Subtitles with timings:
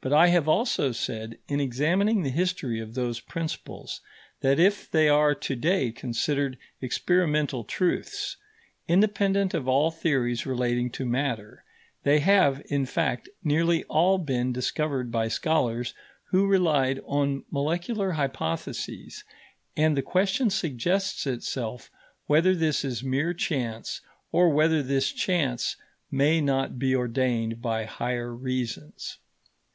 [0.00, 4.00] But I have also said, in examining the history of those principles,
[4.42, 8.36] that if they are to day considered experimental truths,
[8.86, 11.64] independent of all theories relating to matter,
[12.04, 15.94] they have, in fact, nearly all been discovered by scholars
[16.30, 19.24] who relied on molecular hypotheses:
[19.76, 21.90] and the question suggests itself
[22.26, 24.00] whether this is mere chance,
[24.30, 25.76] or whether this chance
[26.08, 29.18] may not be ordained by higher reasons.